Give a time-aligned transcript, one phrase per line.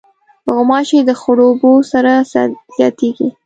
[0.53, 2.11] غوماشې د خړو اوبو سره
[2.77, 3.27] زیاتیږي.